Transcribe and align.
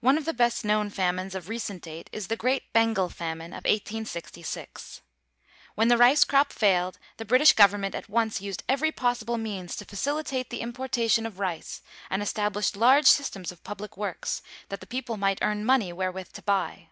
One 0.00 0.18
of 0.18 0.24
the 0.24 0.32
best 0.34 0.64
known 0.64 0.90
famines 0.90 1.36
of 1.36 1.48
recent 1.48 1.84
date 1.84 2.10
is 2.12 2.26
the 2.26 2.34
great 2.36 2.72
Bengal 2.72 3.08
famine 3.08 3.52
of 3.52 3.58
1866. 3.62 5.02
When 5.76 5.86
the 5.86 5.96
rice 5.96 6.24
crop 6.24 6.52
failed 6.52 6.98
the 7.16 7.24
British 7.24 7.52
government 7.52 7.94
at 7.94 8.08
once 8.08 8.40
used 8.40 8.64
every 8.68 8.90
possible 8.90 9.38
means 9.38 9.76
to 9.76 9.84
facilitate 9.84 10.50
the 10.50 10.60
importation 10.62 11.26
of 11.26 11.38
rice 11.38 11.80
and 12.10 12.22
established 12.24 12.74
large 12.76 13.06
systems 13.06 13.52
of 13.52 13.62
public 13.62 13.96
works 13.96 14.42
that 14.68 14.80
the 14.80 14.84
people 14.88 15.16
might 15.16 15.38
earn 15.42 15.64
money 15.64 15.92
wherewith 15.92 16.32
to 16.32 16.42
buy. 16.42 16.88